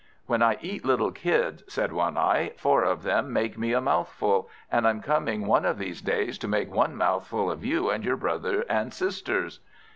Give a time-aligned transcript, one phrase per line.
[0.25, 4.49] "When I eat little Kids," said One eye, "four of them make me a mouthful;
[4.71, 8.17] and I'm coming one of these days to make one mouthful of you and your
[8.17, 9.59] brother and sisters."